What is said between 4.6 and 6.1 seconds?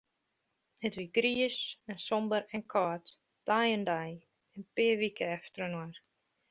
pear wike efterinoar.